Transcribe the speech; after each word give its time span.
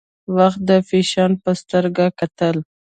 وخت 0.35 0.59
د 0.69 0.71
فیشن 0.89 1.31
په 1.43 1.51
سترګه 1.61 2.05
کتل. 2.19 2.55